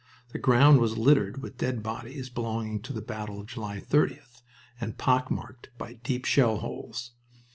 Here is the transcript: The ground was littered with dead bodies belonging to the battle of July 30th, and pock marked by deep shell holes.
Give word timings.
The 0.29 0.39
ground 0.39 0.79
was 0.79 0.97
littered 0.97 1.43
with 1.43 1.59
dead 1.59 1.83
bodies 1.83 2.31
belonging 2.31 2.79
to 2.81 2.91
the 2.91 3.03
battle 3.03 3.39
of 3.41 3.45
July 3.45 3.79
30th, 3.79 4.41
and 4.79 4.97
pock 4.97 5.29
marked 5.29 5.69
by 5.77 5.93
deep 5.93 6.25
shell 6.25 6.57
holes. 6.57 7.11